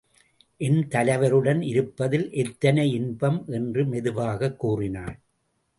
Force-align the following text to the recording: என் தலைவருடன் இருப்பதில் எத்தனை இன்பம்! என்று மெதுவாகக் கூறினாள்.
என் 0.61 0.87
தலைவருடன் 0.87 1.61
இருப்பதில் 1.61 2.31
எத்தனை 2.31 2.91
இன்பம்! 2.91 3.47
என்று 3.47 3.85
மெதுவாகக் 3.85 4.59
கூறினாள். 4.59 5.15